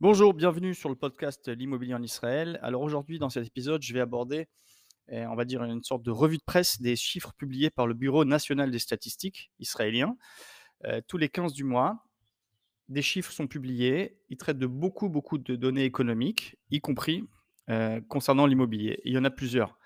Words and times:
Bonjour, 0.00 0.32
bienvenue 0.34 0.74
sur 0.74 0.88
le 0.88 0.94
podcast 0.94 1.48
L'immobilier 1.48 1.94
en 1.94 2.02
Israël. 2.02 2.58
Alors 2.62 2.80
aujourd'hui, 2.82 3.18
dans 3.18 3.28
cet 3.28 3.46
épisode, 3.46 3.82
je 3.82 3.92
vais 3.92 4.00
aborder, 4.00 4.46
eh, 5.08 5.26
on 5.26 5.34
va 5.34 5.44
dire, 5.44 5.62
une 5.64 5.82
sorte 5.82 6.02
de 6.02 6.10
revue 6.10 6.38
de 6.38 6.42
presse 6.42 6.80
des 6.80 6.96
chiffres 6.96 7.34
publiés 7.34 7.70
par 7.70 7.86
le 7.86 7.92
Bureau 7.94 8.24
national 8.24 8.70
des 8.70 8.78
statistiques 8.78 9.50
israélien. 9.58 10.16
Euh, 10.84 11.00
tous 11.06 11.18
les 11.18 11.28
15 11.28 11.52
du 11.52 11.64
mois, 11.64 12.04
des 12.88 13.02
chiffres 13.02 13.32
sont 13.32 13.46
publiés. 13.46 14.18
Ils 14.28 14.38
traitent 14.38 14.58
de 14.58 14.66
beaucoup, 14.66 15.08
beaucoup 15.08 15.38
de 15.38 15.56
données 15.56 15.84
économiques, 15.84 16.56
y 16.70 16.80
compris 16.80 17.24
euh, 17.68 18.00
concernant 18.08 18.46
l'immobilier. 18.46 19.00
Il 19.04 19.12
y 19.12 19.18
en 19.18 19.24
a 19.24 19.30
plusieurs. 19.30 19.76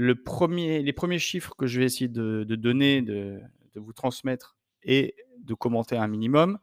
Les 0.00 0.14
premiers 0.14 1.18
chiffres 1.18 1.54
que 1.58 1.66
je 1.66 1.80
vais 1.80 1.86
essayer 1.86 2.08
de, 2.08 2.44
donner, 2.44 3.02
de, 3.02 3.40
de 3.74 3.80
vous 3.80 3.92
transmettre 3.92 4.56
et 4.82 5.14
de 5.42 5.54
commenter 5.54 5.96
un 5.96 6.08
minimum. 6.08 6.58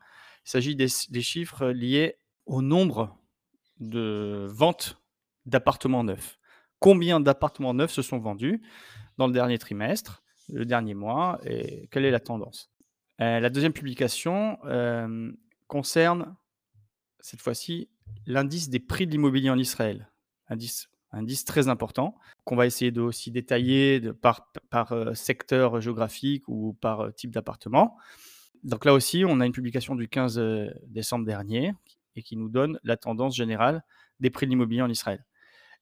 Il 0.46 0.50
s'agit 0.50 0.76
des, 0.76 0.88
chiffres 1.22 1.68
liés 1.68 2.18
au 2.46 2.62
nombre 2.62 3.18
de 3.80 4.46
ventes 4.50 5.02
d'appartements 5.46 6.04
neufs. 6.04 6.40
Combien 6.80 7.20
d'appartements 7.20 7.74
neufs 7.74 7.92
se 7.92 8.02
sont 8.02 8.20
vendus 8.20 8.62
dans 9.18 9.28
le 9.28 9.34
dernier 9.34 9.58
trimestre, 9.58 10.24
le 10.50 10.66
dernier 10.66 10.94
mois, 10.94 11.40
et 11.46 11.88
quelle 11.92 12.06
est 12.06 12.12
la 12.12 12.20
tendance? 12.20 12.72
Euh, 13.22 13.40
La 13.40 13.50
deuxième 13.50 13.74
publication 13.74 14.60
euh, 14.66 15.32
concerne, 15.68 16.36
cette 17.20 17.42
fois-ci, 17.42 17.90
l'indice 18.28 18.70
des 18.70 18.80
prix 18.80 19.08
de 19.08 19.12
l'immobilier 19.12 19.50
en 19.50 19.58
Israël. 19.58 20.12
Indice, 20.48 20.90
indice 21.12 21.46
très 21.46 21.68
important, 21.68 22.16
qu'on 22.44 22.56
va 22.56 22.66
essayer 22.66 22.92
de 22.92 23.02
aussi 23.02 23.32
détailler 23.32 24.02
par, 24.22 24.52
par 24.70 24.92
euh, 24.92 25.14
secteur 25.14 25.80
géographique 25.82 26.44
ou 26.48 26.74
par 26.82 27.14
type 27.14 27.32
d'appartement. 27.32 27.98
Donc 28.66 28.84
là 28.84 28.94
aussi, 28.94 29.24
on 29.26 29.40
a 29.42 29.46
une 29.46 29.52
publication 29.52 29.96
du 29.96 30.10
15 30.10 30.40
euh, 30.40 30.70
décembre 30.88 31.24
dernier 31.24 31.74
et 32.16 32.24
qui 32.24 32.36
nous 32.36 32.50
donne 32.50 32.80
la 32.84 32.98
tendance 32.98 33.36
générale 33.36 33.84
des 34.20 34.32
prix 34.32 34.48
de 34.48 34.50
l'immobilier 34.50 34.82
en 34.82 34.90
Israël. 34.90 35.24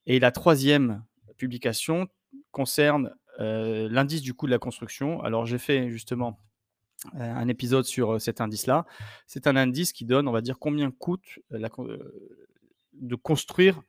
Et 0.06 0.20
la 0.20 0.32
troisième 0.32 1.02
publication 1.38 2.10
concerne 2.52 3.16
euh, 3.40 3.88
l'indice 3.90 4.22
du 4.22 4.34
coût 4.34 4.48
de 4.48 4.52
la 4.52 4.60
construction. 4.60 5.22
Alors 5.24 5.46
j'ai 5.46 5.60
fait 5.60 5.92
justement 5.92 6.42
euh, 7.16 7.34
un 7.34 7.48
épisode 7.48 7.86
sur 7.86 8.20
cet 8.20 8.42
indice-là. 8.42 8.86
C'est 9.28 9.48
un 9.48 9.56
indice 9.56 9.94
qui 9.94 10.04
donne, 10.04 10.28
on 10.28 10.34
va 10.34 10.42
dire, 10.42 10.60
combien 10.60 10.92
coûte 10.92 11.40
de 11.52 13.16
construire 13.16 13.82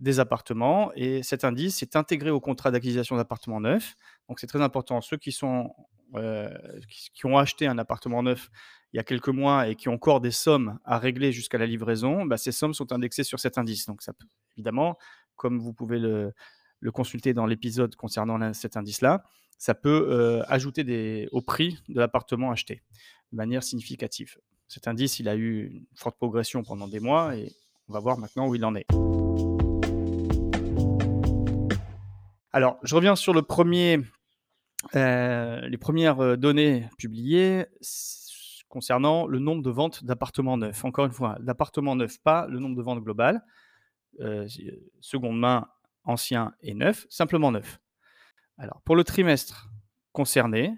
des 0.00 0.18
appartements. 0.18 0.90
Et 0.94 1.22
cet 1.22 1.44
indice 1.44 1.82
est 1.82 1.96
intégré 1.96 2.30
au 2.30 2.40
contrat 2.40 2.70
d'acquisition 2.70 3.16
d'appartements 3.16 3.60
neufs. 3.60 3.94
Donc 4.28 4.40
c'est 4.40 4.46
très 4.46 4.62
important. 4.62 5.00
Ceux 5.00 5.16
qui 5.16 5.32
sont 5.32 5.74
euh, 6.16 6.50
qui, 7.14 7.26
ont 7.26 7.38
acheté 7.38 7.68
un 7.68 7.78
appartement 7.78 8.22
neuf 8.24 8.50
il 8.92 8.96
y 8.96 9.00
a 9.00 9.04
quelques 9.04 9.28
mois 9.28 9.68
et 9.68 9.76
qui 9.76 9.88
ont 9.88 9.94
encore 9.94 10.20
des 10.20 10.32
sommes 10.32 10.80
à 10.84 10.98
régler 10.98 11.30
jusqu'à 11.30 11.56
la 11.56 11.66
livraison, 11.66 12.26
bah, 12.26 12.36
ces 12.36 12.50
sommes 12.50 12.74
sont 12.74 12.92
indexées 12.92 13.22
sur 13.22 13.38
cet 13.38 13.58
indice. 13.58 13.86
Donc, 13.86 14.02
ça 14.02 14.12
évidemment, 14.56 14.98
comme 15.36 15.60
vous 15.60 15.72
pouvez 15.72 16.00
le, 16.00 16.32
consulter 16.92 17.32
dans 17.32 17.46
l'épisode 17.46 17.94
concernant 17.94 18.52
cet 18.52 18.76
indice-là, 18.76 19.22
ça 19.58 19.74
peut 19.74 20.08
euh, 20.10 20.42
ajouter 20.48 21.28
au 21.30 21.42
prix 21.42 21.78
de 21.88 22.00
l'appartement 22.00 22.50
acheté 22.50 22.82
de 23.30 23.36
manière 23.36 23.62
significative. 23.62 24.38
Cet 24.66 24.88
indice, 24.88 25.20
il 25.20 25.28
a 25.28 25.36
eu 25.36 25.68
une 25.68 25.86
forte 25.94 26.16
progression 26.16 26.64
pendant 26.64 26.88
des 26.88 27.00
mois 27.00 27.36
et 27.36 27.52
on 27.88 27.92
va 27.92 28.00
voir 28.00 28.18
maintenant 28.18 28.48
où 28.48 28.54
il 28.56 28.64
en 28.64 28.74
est. 28.74 28.86
Alors, 32.52 32.78
je 32.82 32.96
reviens 32.96 33.14
sur 33.14 33.32
euh, 34.96 35.60
les 35.68 35.78
premières 35.78 36.20
euh, 36.20 36.36
données 36.36 36.88
publiées 36.98 37.66
concernant 38.68 39.28
le 39.28 39.38
nombre 39.38 39.62
de 39.62 39.70
ventes 39.70 40.02
d'appartements 40.04 40.56
neufs. 40.56 40.84
Encore 40.84 41.06
une 41.06 41.12
fois, 41.12 41.36
d'appartements 41.40 41.94
neufs, 41.94 42.18
pas 42.18 42.48
le 42.48 42.58
nombre 42.58 42.76
de 42.76 42.82
ventes 42.82 43.04
globales. 43.04 43.44
Euh, 44.18 44.48
seconde 45.00 45.38
main, 45.38 45.68
ancien 46.02 46.52
et 46.60 46.74
neuf, 46.74 47.06
simplement 47.08 47.52
neuf. 47.52 47.78
Alors, 48.58 48.80
pour 48.82 48.96
le 48.96 49.04
trimestre 49.04 49.70
concerné, 50.12 50.76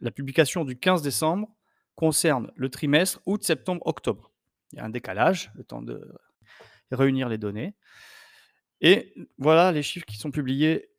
la 0.00 0.10
publication 0.10 0.66
du 0.66 0.78
15 0.78 1.00
décembre 1.00 1.48
concerne 1.94 2.52
le 2.56 2.68
trimestre 2.68 3.20
août, 3.24 3.42
septembre, 3.42 3.80
octobre. 3.86 4.32
Il 4.72 4.76
y 4.76 4.80
a 4.80 4.84
un 4.84 4.90
décalage, 4.90 5.50
le 5.54 5.64
temps 5.64 5.80
de 5.80 6.14
réunir 6.90 7.30
les 7.30 7.38
données. 7.38 7.74
Et 8.82 9.14
voilà 9.38 9.72
les 9.72 9.82
chiffres 9.82 10.06
qui 10.06 10.16
sont 10.16 10.30
publiés 10.30 10.89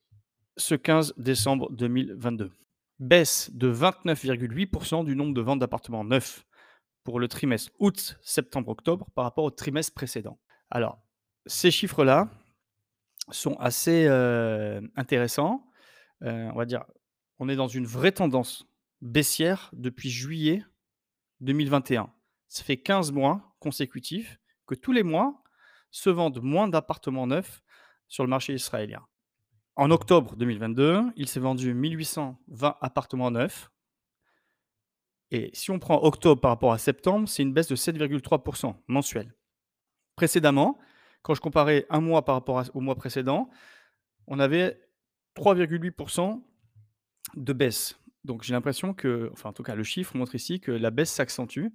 ce 0.58 0.76
15 0.76 1.14
décembre 1.18 1.72
2022. 1.72 2.52
Baisse 3.00 3.50
de 3.54 3.74
29,8% 3.74 5.06
du 5.06 5.16
nombre 5.16 5.34
de 5.34 5.42
ventes 5.42 5.60
d'appartements 5.60 6.04
neufs 6.04 6.46
pour 7.04 7.20
le 7.20 7.28
trimestre 7.28 7.72
août, 7.80 8.18
septembre, 8.22 8.70
octobre 8.70 9.08
par 9.16 9.24
rapport 9.24 9.44
au 9.44 9.52
trimestre 9.52 9.94
précédent. 9.94 10.40
Alors, 10.70 11.00
ces 11.46 11.72
chiffres-là 11.72 12.30
sont 13.30 13.56
assez 13.56 14.06
euh, 14.08 14.82
intéressants. 14.96 15.68
Euh, 16.24 16.50
on 16.54 16.58
va 16.58 16.66
dire, 16.66 16.86
on 17.40 17.50
est 17.50 17.56
dans 17.56 17.68
une 17.68 17.86
vraie 17.86 18.12
tendance 18.12 18.68
baissière 19.02 19.72
depuis 19.74 20.10
juillet 20.10 20.64
2021. 21.40 22.14
Ça 22.48 22.64
fait 22.64 22.78
15 22.78 23.12
mois 23.12 23.56
consécutifs 23.60 24.40
que 24.68 24.76
tous 24.76 24.92
les 24.92 25.04
mois 25.04 25.42
se 25.90 26.10
vendent 26.10 26.42
moins 26.42 26.68
d'appartements 26.68 27.28
neufs 27.28 27.64
sur 28.08 28.24
le 28.24 28.30
marché 28.30 28.54
israélien. 28.54 29.06
En 29.82 29.90
octobre 29.90 30.36
2022, 30.36 31.06
il 31.16 31.28
s'est 31.28 31.40
vendu 31.40 31.74
1820 31.74 32.76
appartements 32.82 33.32
neufs. 33.32 33.72
Et 35.32 35.50
si 35.54 35.72
on 35.72 35.80
prend 35.80 36.04
octobre 36.04 36.40
par 36.40 36.52
rapport 36.52 36.72
à 36.72 36.78
septembre, 36.78 37.28
c'est 37.28 37.42
une 37.42 37.52
baisse 37.52 37.68
de 37.68 37.76
7,3% 37.76 38.76
mensuelle. 38.88 39.34
Précédemment, 40.16 40.78
quand 41.24 41.34
je 41.34 41.42
comparais 41.42 41.88
un 41.90 42.00
mois 42.00 42.24
par 42.26 42.36
rapport 42.36 42.64
au 42.76 42.80
mois 42.80 42.94
précédent, 42.94 43.50
on 44.28 44.38
avait 44.38 44.80
3,8% 45.36 46.44
de 47.38 47.54
baisse. 47.54 48.00
Donc 48.24 48.44
j'ai 48.44 48.54
l'impression 48.54 48.94
que, 48.94 49.32
enfin 49.34 49.50
en 49.50 49.54
tout 49.54 49.64
cas 49.64 49.74
le 49.74 49.84
chiffre 49.84 50.16
montre 50.16 50.36
ici 50.36 50.60
que 50.60 50.72
la 50.72 50.92
baisse 50.92 51.12
s'accentue, 51.12 51.70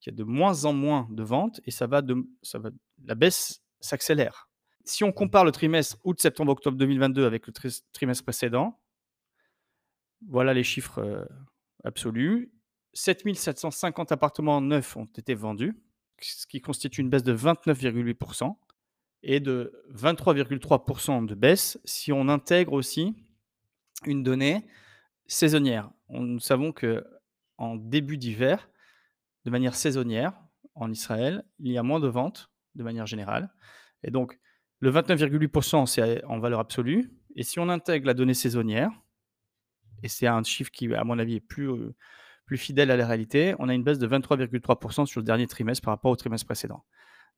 qu'il 0.00 0.12
y 0.12 0.14
a 0.14 0.18
de 0.18 0.24
moins 0.24 0.66
en 0.66 0.74
moins 0.74 1.08
de 1.10 1.22
ventes 1.22 1.62
et 1.64 1.70
ça 1.70 1.86
va 1.86 2.02
la 3.06 3.14
baisse 3.14 3.62
s'accélère 3.80 4.45
si 4.86 5.04
on 5.04 5.12
compare 5.12 5.44
le 5.44 5.50
trimestre 5.50 5.98
août, 6.04 6.20
septembre, 6.20 6.52
octobre 6.52 6.78
2022 6.78 7.26
avec 7.26 7.46
le 7.46 7.52
trimestre 7.92 8.24
précédent, 8.24 8.80
voilà 10.28 10.54
les 10.54 10.62
chiffres 10.62 11.00
euh, 11.00 11.24
absolus. 11.84 12.50
7750 12.94 14.12
appartements 14.12 14.60
neufs 14.60 14.96
ont 14.96 15.04
été 15.04 15.34
vendus, 15.34 15.76
ce 16.20 16.46
qui 16.46 16.60
constitue 16.60 17.02
une 17.02 17.10
baisse 17.10 17.24
de 17.24 17.36
29,8% 17.36 18.56
et 19.22 19.40
de 19.40 19.72
23,3% 19.92 21.26
de 21.26 21.34
baisse 21.34 21.78
si 21.84 22.12
on 22.12 22.28
intègre 22.28 22.72
aussi 22.72 23.14
une 24.04 24.22
donnée 24.22 24.66
saisonnière. 25.26 25.90
nous 26.08 26.38
savons 26.38 26.72
que 26.72 27.04
en 27.58 27.74
début 27.74 28.18
d'hiver, 28.18 28.70
de 29.44 29.50
manière 29.50 29.74
saisonnière, 29.74 30.32
en 30.74 30.92
Israël, 30.92 31.44
il 31.58 31.72
y 31.72 31.78
a 31.78 31.82
moins 31.82 32.00
de 32.00 32.08
ventes 32.08 32.50
de 32.74 32.82
manière 32.82 33.06
générale. 33.06 33.52
Et 34.02 34.10
donc, 34.10 34.38
le 34.80 34.90
29,8%, 34.90 35.86
c'est 35.86 36.24
en 36.24 36.38
valeur 36.38 36.60
absolue. 36.60 37.10
Et 37.34 37.42
si 37.42 37.58
on 37.58 37.68
intègre 37.68 38.06
la 38.06 38.14
donnée 38.14 38.34
saisonnière, 38.34 38.90
et 40.02 40.08
c'est 40.08 40.26
un 40.26 40.42
chiffre 40.42 40.70
qui, 40.70 40.92
à 40.94 41.04
mon 41.04 41.18
avis, 41.18 41.36
est 41.36 41.40
plus, 41.40 41.70
euh, 41.70 41.94
plus 42.44 42.58
fidèle 42.58 42.90
à 42.90 42.96
la 42.96 43.06
réalité, 43.06 43.54
on 43.58 43.68
a 43.68 43.74
une 43.74 43.82
baisse 43.82 43.98
de 43.98 44.06
23,3% 44.06 45.06
sur 45.06 45.20
le 45.20 45.24
dernier 45.24 45.46
trimestre 45.46 45.84
par 45.84 45.94
rapport 45.94 46.10
au 46.10 46.16
trimestre 46.16 46.46
précédent. 46.46 46.84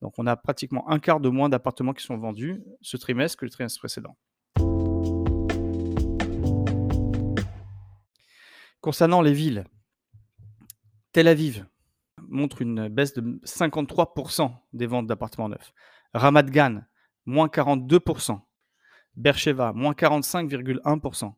Donc 0.02 0.14
on 0.18 0.26
a 0.26 0.36
pratiquement 0.36 0.88
un 0.88 0.98
quart 0.98 1.20
de 1.20 1.28
moins 1.28 1.48
d'appartements 1.48 1.92
qui 1.92 2.04
sont 2.04 2.16
vendus 2.16 2.62
ce 2.82 2.96
trimestre 2.96 3.38
que 3.38 3.44
le 3.44 3.50
trimestre 3.50 3.80
précédent. 3.80 4.16
Concernant 8.80 9.22
les 9.22 9.32
villes, 9.32 9.64
Tel 11.12 11.26
Aviv 11.26 11.66
montre 12.28 12.62
une 12.62 12.88
baisse 12.88 13.14
de 13.14 13.40
53% 13.44 14.52
des 14.72 14.86
ventes 14.86 15.06
d'appartements 15.06 15.48
neufs. 15.48 15.72
Ramat 16.14 16.44
Gan, 16.44 16.82
moins 17.28 17.48
42%. 17.48 18.40
Bercheva, 19.14 19.72
moins 19.72 19.92
45,1%. 19.92 21.34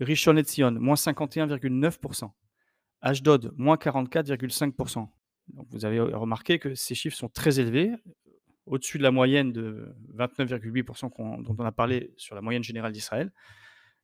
Rishon 0.00 0.32
LeZion, 0.32 0.72
moins 0.72 0.96
51,9%. 0.96 2.30
Ashdod, 3.00 3.52
moins 3.56 3.76
44,5%. 3.76 5.08
vous 5.70 5.84
avez 5.84 6.00
remarqué 6.00 6.58
que 6.58 6.74
ces 6.74 6.94
chiffres 6.94 7.16
sont 7.16 7.28
très 7.28 7.60
élevés, 7.60 7.92
au-dessus 8.66 8.98
de 8.98 9.02
la 9.02 9.10
moyenne 9.10 9.52
de 9.52 9.94
29,8% 10.14 11.42
dont 11.42 11.56
on 11.58 11.64
a 11.64 11.72
parlé 11.72 12.12
sur 12.16 12.34
la 12.34 12.40
moyenne 12.40 12.62
générale 12.62 12.92
d'Israël. 12.92 13.32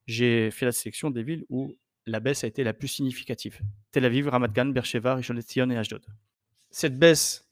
J'ai 0.07 0.51
fait 0.51 0.67
la 0.67 0.73
sélection 0.73 1.11
des 1.11 1.23
villes 1.23 1.45
où 1.49 1.77
la 2.07 2.21
baisse 2.21 2.45
a 2.45 2.47
été 2.47 2.65
la 2.65 2.73
plus 2.73 2.89
significative. 2.89 3.61
Tel 3.93 4.05
Aviv, 4.05 4.29
Ramat 4.29 4.49
Gan, 4.49 4.67
Beersheba, 4.67 5.17
Rishon 5.17 5.35
LeZion 5.35 5.71
et 5.71 5.77
Ashdod. 5.77 6.05
Cette 6.71 6.99
baisse 6.99 7.48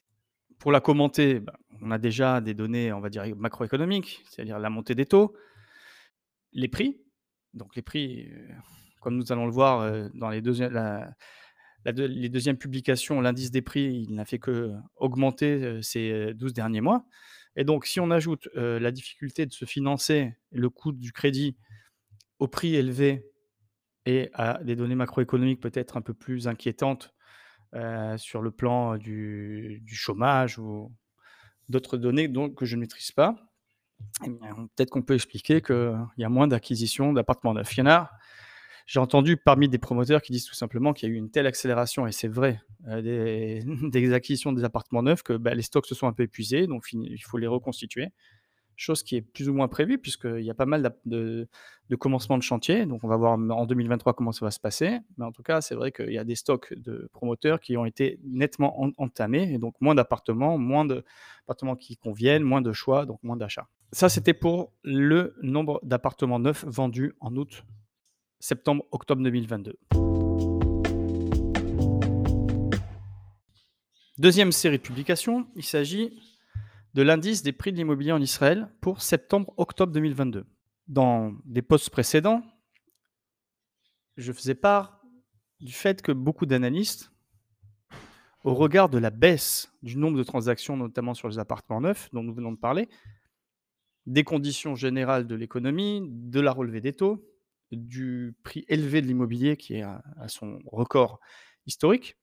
Pour 0.58 0.73
la 0.73 0.81
commenter, 0.81 1.41
bah, 1.41 1.55
on 1.82 1.91
a 1.91 1.99
déjà 1.99 2.41
des 2.41 2.55
données, 2.55 2.93
on 2.93 3.00
va 3.00 3.11
dire 3.11 3.25
macroéconomiques, 3.37 4.23
c'est-à-dire 4.29 4.58
la 4.58 4.70
montée 4.70 4.94
des 4.94 5.06
taux, 5.06 5.37
les 6.53 6.69
prix. 6.69 7.00
Donc 7.55 7.76
les 7.76 7.82
prix, 7.82 8.31
euh, 8.32 8.49
comme 9.06 9.19
nous 9.19 9.31
allons 9.31 9.47
le 9.47 9.53
voir 9.53 9.82
euh, 9.82 10.08
dans 10.14 10.31
les 10.31 10.43
deuxièmes, 10.43 10.73
publications, 12.58 13.20
l'indice 13.20 13.53
des 13.53 13.62
prix, 13.62 14.05
il 14.08 14.17
n'a 14.17 14.25
fait 14.25 14.41
que 14.41 14.73
augmenter 14.97 15.62
euh, 15.62 15.81
ces 15.81 16.11
euh, 16.11 16.35
12 16.35 16.53
derniers 16.53 16.81
mois. 16.81 17.06
Et 17.55 17.62
donc, 17.62 17.87
si 17.87 18.00
on 18.00 18.11
ajoute 18.11 18.49
la 18.55 18.91
difficulté 18.91 19.47
de 19.47 19.52
se 19.52 19.64
financer, 19.64 20.37
le 20.50 20.69
coût 20.69 20.91
du 20.91 21.12
crédit 21.12 21.56
au 22.41 22.49
prix 22.49 22.75
élevé 22.75 23.31
et 24.05 24.29
à 24.35 24.62
des 24.64 24.76
données 24.76 24.97
macroéconomiques 24.97 25.61
peut-être 25.61 25.97
un 25.97 26.02
peu 26.02 26.12
plus 26.12 26.49
inquiétantes 26.49 27.14
euh, 27.75 28.17
sur 28.17 28.43
le 28.43 28.51
plan 28.51 28.97
du, 28.97 29.83
du 29.85 29.95
chômage 29.95 30.59
ou 30.59 30.93
d'autres 31.69 31.97
données 31.97 32.33
que 32.55 32.65
je 32.65 32.77
ne 32.77 32.81
maîtrise 32.81 33.13
pas, 33.13 33.37
eh 34.25 34.31
peut-être 34.77 34.91
qu'on 34.91 35.03
peut 35.03 35.15
expliquer 35.15 35.61
qu'il 35.61 36.07
y 36.19 36.25
a 36.25 36.29
moins 36.29 36.49
d'acquisition 36.49 37.13
d'appartements 37.13 37.55
neufs. 37.55 37.77
Il 37.77 37.81
y 37.81 37.83
en 37.83 37.87
a, 37.87 38.11
j'ai 38.87 39.01
entendu 39.01 39.37
parmi 39.37 39.69
des 39.69 39.79
promoteurs 39.79 40.23
qui 40.23 40.33
disent 40.33 40.45
tout 40.45 40.55
simplement 40.55 40.93
qu'il 40.93 41.09
y 41.09 41.13
a 41.13 41.15
eu 41.15 41.19
une 41.19 41.31
telle 41.31 41.47
accélération, 41.47 42.07
et 42.07 42.13
c'est 42.13 42.29
vrai, 42.29 42.61
euh, 42.89 43.03
des, 43.03 44.12
acquisitions 44.15 44.53
des 44.53 44.65
appartements 44.65 45.03
neufs 45.03 45.23
que 45.23 45.33
bah, 45.33 45.55
les 45.55 45.62
stocks 45.62 45.87
se 45.87 45.95
sont 45.95 46.07
un 46.07 46.12
peu 46.12 46.23
épuisés, 46.23 46.67
donc 46.67 46.85
il 46.93 47.23
faut 47.23 47.39
les 47.39 47.49
reconstituer. 47.49 48.09
Chose 48.76 49.02
qui 49.02 49.17
est 49.17 49.23
plus 49.23 49.49
ou 49.49 49.55
moins 49.55 49.69
prévue, 49.69 49.96
puisqu'il 49.99 50.43
y 50.43 50.50
a 50.50 50.55
pas 50.55 50.67
mal 50.67 50.94
de, 51.06 51.49
commencements 51.99 52.37
de 52.37 52.43
chantier. 52.43 52.84
Donc, 52.84 53.02
on 53.05 53.08
va 53.08 53.17
voir 53.17 53.32
en 53.32 53.64
2023 53.67 54.12
comment 54.12 54.32
ça 54.32 54.44
va 54.44 54.50
se 54.50 54.61
passer. 54.61 54.99
Mais 55.17 55.25
en 55.25 55.32
tout 55.32 55.43
cas, 55.43 55.62
c'est 55.62 55.75
vrai 55.75 55.93
qu'il 55.93 56.12
y 56.12 56.19
a 56.19 56.25
des 56.25 56.34
stocks 56.34 56.75
de 56.75 57.08
promoteurs 57.12 57.58
qui 57.61 57.76
ont 57.78 57.87
été 57.87 58.20
nettement 58.23 58.82
en- 58.82 58.93
entamés. 58.99 59.50
Et 59.52 59.58
donc, 59.58 59.75
moins 59.81 59.94
d'appartements, 59.94 60.58
moins 60.58 60.84
d'appartements 60.84 61.75
qui 61.76 61.96
conviennent, 61.96 62.43
moins 62.43 62.61
de 62.61 62.73
choix, 62.75 63.06
donc 63.06 63.23
moins 63.23 63.37
d'achats. 63.37 63.67
Ça, 63.93 64.08
c'était 64.11 64.34
pour 64.34 64.73
le 64.82 65.34
nombre 65.43 65.81
d'appartements 65.82 66.38
neufs 66.38 66.64
vendus 66.67 67.14
en 67.20 67.34
août, 67.37 67.64
septembre, 68.40 68.84
octobre 68.90 69.23
2022. 69.23 69.78
Deuxième 74.19 74.50
série 74.50 74.78
de 74.78 74.82
publications, 74.82 75.46
il 75.56 75.62
s'agit 75.64 76.19
de 76.97 77.03
l'indice 77.03 77.43
des 77.43 77.53
prix 77.53 77.73
de 77.73 77.77
l'immobilier 77.77 78.13
en 78.13 78.23
Israël 78.23 78.71
pour 78.81 79.03
septembre-octobre 79.03 79.93
2022. 79.93 80.47
Dans 80.89 81.35
des 81.45 81.61
posts 81.61 81.91
précédents, 81.91 82.43
je 84.17 84.33
faisais 84.33 84.55
part 84.55 85.03
du 85.61 85.75
fait 85.75 86.01
que 86.01 86.11
beaucoup 86.11 86.47
d'analystes, 86.47 87.13
au 88.45 88.55
regard 88.55 88.89
de 88.89 88.97
la 88.97 89.11
baisse 89.11 89.71
du 89.83 89.99
nombre 89.99 90.17
de 90.17 90.23
transactions, 90.23 90.75
notamment 90.79 91.13
sur 91.13 91.29
les 91.29 91.39
appartements 91.39 91.83
neufs 91.83 92.09
dont 92.15 92.23
nous 92.23 92.33
venons 92.33 92.53
de 92.53 92.59
parler, 92.59 92.89
des 94.07 94.25
conditions 94.25 94.75
générales 94.75 95.27
de 95.27 95.35
l'économie, 95.35 96.01
de 96.09 96.41
la 96.41 96.53
relevée 96.53 96.81
des 96.81 96.95
taux, 96.95 97.23
du 97.73 98.35
prix 98.43 98.65
élevé 98.69 99.03
de 99.03 99.07
l'immobilier 99.07 99.59
qui 99.59 99.75
est 99.75 99.83
à, 99.83 100.03
à 100.19 100.29
son 100.29 100.61
record 100.65 101.21
historique, 101.67 102.17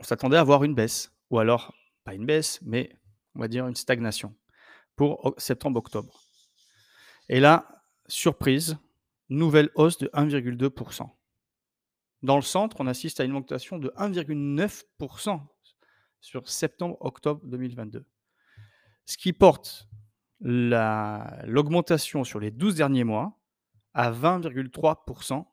on 0.00 0.04
s'attendait 0.04 0.38
à 0.38 0.44
voir 0.44 0.64
une 0.64 0.74
baisse, 0.74 1.12
ou 1.28 1.38
alors 1.38 1.74
pas 2.06 2.14
une 2.14 2.24
baisse, 2.24 2.60
mais 2.62 2.98
on 3.34 3.40
va 3.40 3.48
dire 3.48 3.66
une 3.66 3.74
stagnation 3.74 4.34
pour 4.94 5.34
septembre-octobre. 5.36 6.22
Et 7.28 7.40
là, 7.40 7.82
surprise, 8.06 8.78
nouvelle 9.28 9.70
hausse 9.74 9.98
de 9.98 10.08
1,2%. 10.14 11.10
Dans 12.22 12.36
le 12.36 12.42
centre, 12.42 12.76
on 12.80 12.86
assiste 12.86 13.18
à 13.20 13.24
une 13.24 13.32
augmentation 13.32 13.78
de 13.78 13.92
1,9% 13.96 15.40
sur 16.20 16.48
septembre-octobre 16.48 17.44
2022. 17.44 18.06
Ce 19.04 19.16
qui 19.18 19.32
porte 19.32 19.88
la- 20.40 21.42
l'augmentation 21.44 22.22
sur 22.24 22.38
les 22.38 22.52
12 22.52 22.76
derniers 22.76 23.04
mois 23.04 23.36
à 23.94 24.12
20,3%. 24.12 25.44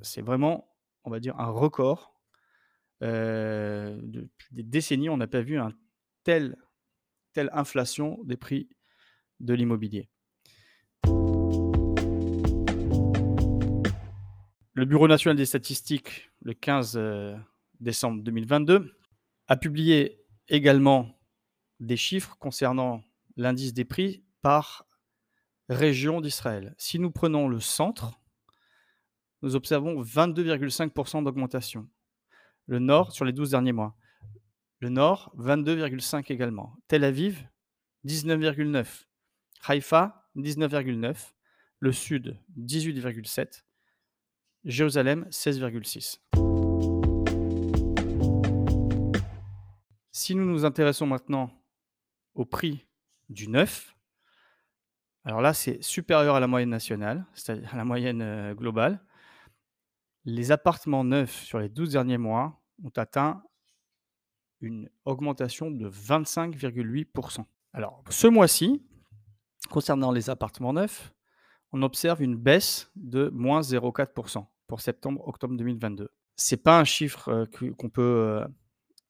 C'est 0.00 0.22
vraiment, 0.22 0.74
on 1.04 1.10
va 1.10 1.20
dire, 1.20 1.38
un 1.38 1.50
record. 1.50 2.15
Euh, 3.02 3.98
depuis 4.02 4.48
des 4.52 4.62
décennies, 4.62 5.10
on 5.10 5.16
n'a 5.16 5.26
pas 5.26 5.42
vu 5.42 5.58
un 5.58 5.72
tel, 6.24 6.56
telle 7.32 7.50
inflation 7.52 8.18
des 8.24 8.36
prix 8.36 8.68
de 9.40 9.54
l'immobilier. 9.54 10.08
Le 14.74 14.84
Bureau 14.84 15.08
national 15.08 15.36
des 15.36 15.46
statistiques, 15.46 16.30
le 16.42 16.52
15 16.52 16.96
euh, 16.96 17.36
décembre 17.80 18.22
2022, 18.22 18.94
a 19.48 19.56
publié 19.56 20.20
également 20.48 21.18
des 21.80 21.96
chiffres 21.96 22.36
concernant 22.38 23.02
l'indice 23.36 23.72
des 23.72 23.84
prix 23.84 24.22
par 24.42 24.86
région 25.68 26.20
d'Israël. 26.20 26.74
Si 26.78 26.98
nous 26.98 27.10
prenons 27.10 27.48
le 27.48 27.60
centre, 27.60 28.20
nous 29.42 29.56
observons 29.56 30.02
22,5% 30.02 31.24
d'augmentation. 31.24 31.88
Le 32.66 32.78
nord 32.78 33.12
sur 33.12 33.24
les 33.24 33.32
12 33.32 33.50
derniers 33.50 33.72
mois. 33.72 33.96
Le 34.80 34.88
nord, 34.88 35.32
22,5 35.38 36.32
également. 36.32 36.76
Tel 36.88 37.04
Aviv, 37.04 37.48
19,9. 38.04 39.06
Haïfa, 39.66 40.28
19,9. 40.36 41.32
Le 41.78 41.92
sud, 41.92 42.38
18,7. 42.58 43.62
Jérusalem, 44.64 45.26
16,6. 45.30 46.20
Si 50.12 50.34
nous 50.34 50.44
nous 50.44 50.64
intéressons 50.64 51.06
maintenant 51.06 51.52
au 52.34 52.44
prix 52.44 52.86
du 53.28 53.48
neuf, 53.48 53.96
alors 55.26 55.40
là, 55.40 55.52
c'est 55.52 55.82
supérieur 55.82 56.36
à 56.36 56.40
la 56.40 56.46
moyenne 56.46 56.70
nationale, 56.70 57.26
c'est-à-dire 57.34 57.74
à 57.74 57.76
la 57.76 57.84
moyenne 57.84 58.22
euh, 58.22 58.54
globale. 58.54 59.00
Les 60.28 60.50
appartements 60.50 61.04
neufs 61.04 61.44
sur 61.44 61.60
les 61.60 61.68
12 61.68 61.92
derniers 61.92 62.18
mois 62.18 62.60
ont 62.82 62.90
atteint 62.96 63.44
une 64.60 64.90
augmentation 65.04 65.70
de 65.70 65.88
25,8%. 65.88 67.44
Alors, 67.72 68.02
ce 68.10 68.26
mois-ci, 68.26 68.84
concernant 69.70 70.10
les 70.10 70.28
appartements 70.28 70.72
neufs, 70.72 71.14
on 71.70 71.80
observe 71.82 72.22
une 72.22 72.34
baisse 72.34 72.90
de 72.96 73.28
moins 73.28 73.60
0,4% 73.60 74.44
pour 74.66 74.80
septembre-octobre 74.80 75.56
2022. 75.56 76.10
Ce 76.34 76.54
n'est 76.54 76.60
pas 76.60 76.80
un 76.80 76.84
chiffre 76.84 77.28
euh, 77.28 77.72
qu'on 77.78 77.88
peut 77.88 78.02
euh, 78.02 78.46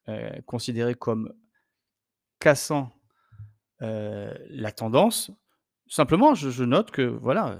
euh, 0.08 0.42
considérer 0.44 0.94
comme 0.94 1.32
cassant 2.40 2.92
la 3.80 4.72
tendance. 4.72 5.30
Simplement, 5.86 6.34
je, 6.34 6.64
note 6.64 6.90
que 6.90 7.02
voilà, 7.02 7.58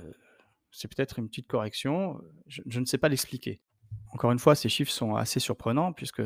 c'est 0.77 0.95
peut-être 0.95 1.19
une 1.19 1.29
petite 1.29 1.49
correction. 1.49 2.21
Je, 2.47 2.81
ne 2.81 2.85
sais 2.85 2.99
pas 2.99 3.09
l'expliquer. 3.09 3.63
Encore 4.13 4.31
une 4.31 4.39
fois, 4.39 4.55
ces 4.55 4.69
chiffres 4.69 4.93
sont 4.93 5.17
assez 5.17 5.41
surprenants 5.41 5.95
puisque 5.95 6.21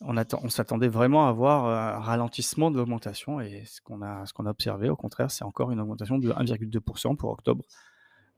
on, 0.00 0.16
attend- 0.16 0.40
on 0.42 0.48
s'attendait 0.48 0.88
vraiment 0.88 1.28
à 1.28 1.32
voir 1.32 1.66
euh, 1.66 1.96
un 1.96 2.00
ralentissement 2.00 2.72
de 2.72 2.76
l'augmentation 2.76 3.40
et 3.40 3.64
ce 3.64 3.80
qu'on 3.80 4.02
a, 4.02 4.24
a 4.24 4.50
observé, 4.50 4.88
au 4.88 4.96
contraire, 4.96 5.30
c'est 5.30 5.44
encore 5.44 5.70
une 5.70 5.78
augmentation 5.78 6.18
de 6.18 6.32
1,2% 6.32 7.16
pour 7.16 7.30
octobre 7.30 7.64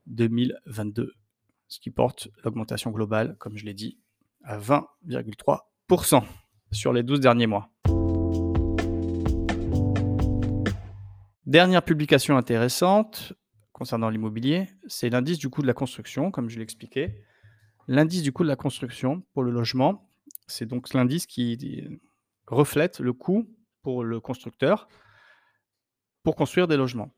2022, 0.07 1.15
ce 1.69 1.81
qui 1.81 1.91
porte 1.91 2.29
l'augmentation 2.45 2.91
globale, 2.91 3.37
comme 3.39 3.57
je 3.57 3.65
l'ai 3.65 3.73
dit, 3.73 3.99
à 4.43 4.59
20,3% 4.59 6.23
sur 6.71 6.93
les 6.93 7.03
12 7.03 7.21
derniers 7.21 7.47
mois. 7.47 7.71
Dernière 11.47 11.83
publication 11.83 12.37
intéressante 12.37 13.33
concernant 13.75 14.09
l'immobilier, 14.09 14.69
c'est 14.87 15.11
l'indice 15.11 15.37
du 15.37 15.51
coût 15.51 15.61
de 15.61 15.67
la 15.67 15.75
construction, 15.75 16.31
comme 16.31 16.49
je 16.49 16.59
l'expliquais. 16.59 17.23
L'indice 17.89 18.23
du 18.23 18.33
coût 18.33 18.45
de 18.45 18.49
la 18.49 18.57
construction 18.57 19.23
pour 19.35 19.43
le 19.43 19.51
logement, 19.51 20.09
c'est 20.47 20.65
donc 20.65 20.95
l'indice 20.95 21.27
qui 21.27 22.01
reflète 22.47 23.01
le 23.01 23.13
coût 23.13 23.47
pour 23.83 24.05
le 24.05 24.21
constructeur 24.21 24.89
pour 26.23 26.37
construire 26.37 26.69
des 26.69 26.77
logements. 26.77 27.13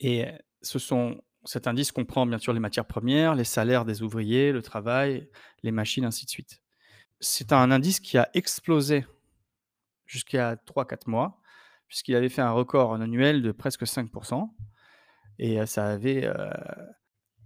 Et 0.00 0.26
ce 0.62 0.78
sont, 0.80 1.22
cet 1.44 1.68
indice 1.68 1.92
comprend 1.92 2.26
bien 2.26 2.38
sûr 2.38 2.52
les 2.52 2.60
matières 2.60 2.86
premières, 2.86 3.34
les 3.36 3.44
salaires 3.44 3.84
des 3.84 4.02
ouvriers, 4.02 4.50
le 4.50 4.62
travail, 4.62 5.30
les 5.62 5.70
machines, 5.70 6.04
ainsi 6.04 6.24
de 6.24 6.30
suite. 6.30 6.60
C'est 7.20 7.52
un 7.52 7.70
indice 7.70 8.00
qui 8.00 8.18
a 8.18 8.28
explosé 8.34 9.06
jusqu'à 10.06 10.56
3-4 10.56 11.08
mois, 11.08 11.40
puisqu'il 11.86 12.16
avait 12.16 12.28
fait 12.28 12.42
un 12.42 12.50
record 12.50 12.90
en 12.90 13.00
annuel 13.00 13.42
de 13.42 13.52
presque 13.52 13.84
5%, 13.84 14.50
et 15.40 15.64
ça 15.64 15.86
avait 15.86 16.30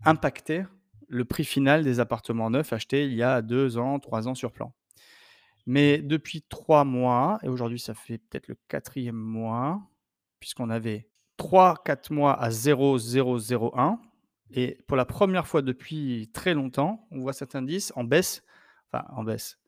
impacté 0.04 0.64
le 1.08 1.24
prix 1.24 1.44
final 1.44 1.84
des 1.84 2.00
appartements 2.00 2.50
neufs 2.50 2.72
achetés 2.72 3.04
il 3.04 3.14
y 3.14 3.22
a 3.22 3.40
2 3.40 3.78
ans, 3.78 4.00
3 4.00 4.26
ans 4.26 4.34
sur 4.34 4.52
plan. 4.52 4.74
Mais 5.66 5.98
depuis 5.98 6.42
3 6.42 6.84
mois, 6.84 7.38
et 7.44 7.48
aujourd'hui 7.48 7.78
ça 7.78 7.94
fait 7.94 8.18
peut-être 8.18 8.48
le 8.48 8.58
quatrième 8.66 9.14
mois, 9.14 9.80
puisqu'on 10.40 10.70
avait 10.70 11.08
3-4 11.38 12.12
mois 12.12 12.34
à 12.34 12.50
0,001, 12.50 14.00
et 14.50 14.76
pour 14.88 14.96
la 14.96 15.04
première 15.04 15.46
fois 15.46 15.62
depuis 15.62 16.30
très 16.34 16.52
longtemps, 16.52 17.06
on 17.12 17.20
voit 17.20 17.32
cet 17.32 17.54
indice 17.54 17.92
en 17.94 18.02
baisse, 18.02 18.42
enfin 18.92 19.04
en 19.12 19.22
baisse, 19.22 19.58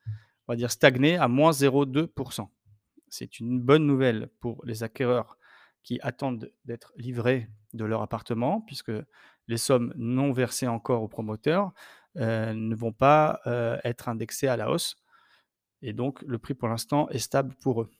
on 0.48 0.52
va 0.52 0.56
dire, 0.56 0.72
stagné 0.72 1.16
à 1.16 1.28
moins 1.28 1.52
0,2% 1.52 2.48
C'est 3.08 3.38
une 3.38 3.60
bonne 3.60 3.86
nouvelle 3.86 4.30
pour 4.40 4.64
les 4.64 4.82
acquéreurs 4.82 5.38
qui 5.86 6.00
attendent 6.02 6.50
d'être 6.64 6.92
livrés 6.96 7.48
de 7.72 7.84
leur 7.84 8.02
appartement, 8.02 8.60
puisque 8.60 8.90
les 9.46 9.56
sommes 9.56 9.94
non 9.96 10.32
versées 10.32 10.66
encore 10.66 11.00
aux 11.00 11.08
promoteurs 11.08 11.72
euh, 12.16 12.52
ne 12.52 12.74
vont 12.74 12.92
pas 12.92 13.40
euh, 13.46 13.78
être 13.84 14.08
indexées 14.08 14.48
à 14.48 14.56
la 14.56 14.68
hausse. 14.68 14.96
Et 15.82 15.92
donc, 15.92 16.22
le 16.22 16.38
prix 16.38 16.54
pour 16.54 16.66
l'instant 16.66 17.08
est 17.10 17.20
stable 17.20 17.54
pour 17.62 17.82
eux. 17.82 17.90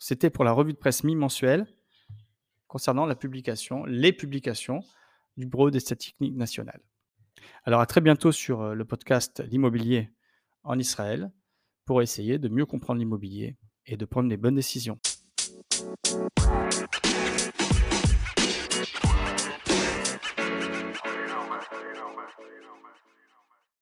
C'était 0.00 0.30
pour 0.30 0.42
la 0.42 0.50
revue 0.50 0.72
de 0.72 0.78
presse 0.78 1.04
mi-mensuelle 1.04 1.68
concernant 2.66 3.06
la 3.06 3.14
publication, 3.14 3.84
les 3.84 4.12
publications 4.12 4.80
du 5.36 5.46
Bureau 5.46 5.70
des 5.70 5.78
statistiques 5.78 6.34
nationales. 6.34 6.82
Alors 7.62 7.80
à 7.80 7.86
très 7.86 8.00
bientôt 8.00 8.32
sur 8.32 8.60
euh, 8.60 8.74
le 8.74 8.84
podcast 8.84 9.40
L'immobilier 9.48 10.10
en 10.64 10.80
Israël 10.80 11.30
pour 11.84 12.02
essayer 12.02 12.40
de 12.40 12.48
mieux 12.48 12.66
comprendre 12.66 12.98
l'immobilier 12.98 13.56
et 13.88 13.96
de 13.96 14.04
prendre 14.04 14.28
les 14.28 14.36
bonnes 14.36 14.54
décisions. 14.54 14.98